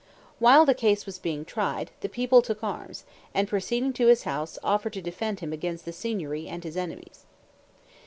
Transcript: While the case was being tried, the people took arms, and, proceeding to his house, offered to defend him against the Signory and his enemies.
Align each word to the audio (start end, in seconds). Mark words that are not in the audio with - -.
While 0.39 0.65
the 0.65 0.73
case 0.73 1.05
was 1.05 1.19
being 1.19 1.45
tried, 1.45 1.91
the 1.99 2.09
people 2.09 2.41
took 2.41 2.63
arms, 2.63 3.03
and, 3.35 3.47
proceeding 3.47 3.93
to 3.93 4.07
his 4.07 4.23
house, 4.23 4.57
offered 4.63 4.93
to 4.93 5.01
defend 5.03 5.41
him 5.41 5.53
against 5.53 5.85
the 5.85 5.93
Signory 5.93 6.47
and 6.47 6.63
his 6.63 6.75
enemies. 6.75 7.23